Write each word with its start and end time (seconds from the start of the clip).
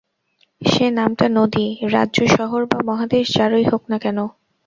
সে 0.61 0.85
নামটা 0.91 1.25
নদী, 1.37 1.65
রাজ্য, 1.93 2.17
শহর 2.35 2.61
বা 2.65 2.79
মহাদেশ 2.89 3.25
যারই 3.37 3.65
হোক 3.71 3.81
না 3.91 3.97
কেন। 4.03 4.17